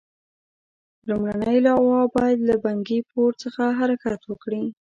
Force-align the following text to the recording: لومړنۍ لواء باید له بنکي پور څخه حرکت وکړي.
لومړنۍ 1.07 1.57
لواء 1.67 2.05
باید 2.15 2.39
له 2.49 2.55
بنکي 2.63 2.99
پور 3.09 3.31
څخه 3.43 3.63
حرکت 3.79 4.19
وکړي. 4.25 4.63